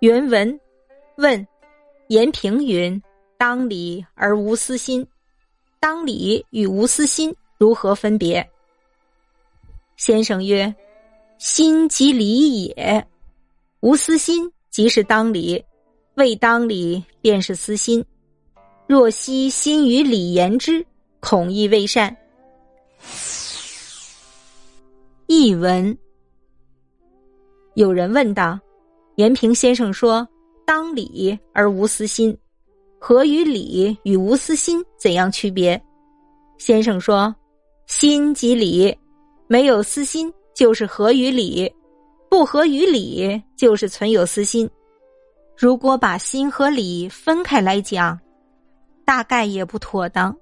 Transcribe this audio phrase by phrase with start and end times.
[0.00, 0.60] 原文
[1.16, 1.46] 问：
[2.08, 3.02] 延平云
[3.38, 5.06] ：“当理而无私心，
[5.80, 8.46] 当理与无私心如何分别？”
[9.96, 10.72] 先生曰
[11.38, 13.06] ：“心即理也，
[13.80, 15.64] 无私心即是当理，
[16.16, 18.04] 未当理便是私心。
[18.86, 20.84] 若惜心于理言之，
[21.20, 22.14] 恐亦未善。”
[25.26, 25.96] 译文：
[27.74, 28.60] 有人问道。
[29.16, 30.26] 延平先生说
[30.66, 32.36] ：“当理而无私心，
[32.98, 35.80] 合于理与无私心怎样区别？”
[36.58, 37.34] 先生说
[37.86, 38.96] ：“心即理，
[39.46, 41.70] 没有私心就是合于理，
[42.28, 44.68] 不合于理就是存有私心。
[45.56, 48.18] 如果把心和理分开来讲，
[49.04, 50.36] 大概也不妥当。”